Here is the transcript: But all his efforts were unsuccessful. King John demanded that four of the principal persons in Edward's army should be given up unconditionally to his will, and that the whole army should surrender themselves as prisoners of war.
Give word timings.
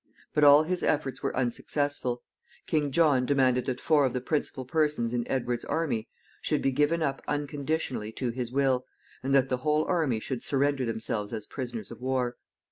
But 0.33 0.43
all 0.43 0.63
his 0.63 0.81
efforts 0.81 1.21
were 1.21 1.35
unsuccessful. 1.37 2.23
King 2.65 2.89
John 2.89 3.23
demanded 3.23 3.67
that 3.67 3.79
four 3.79 4.03
of 4.03 4.13
the 4.13 4.19
principal 4.19 4.65
persons 4.65 5.13
in 5.13 5.27
Edward's 5.27 5.63
army 5.63 6.09
should 6.41 6.63
be 6.63 6.71
given 6.71 7.03
up 7.03 7.21
unconditionally 7.27 8.11
to 8.13 8.31
his 8.31 8.51
will, 8.51 8.87
and 9.21 9.31
that 9.35 9.49
the 9.49 9.57
whole 9.57 9.85
army 9.85 10.19
should 10.19 10.41
surrender 10.41 10.85
themselves 10.85 11.31
as 11.33 11.45
prisoners 11.45 11.91
of 11.91 12.01
war. 12.01 12.35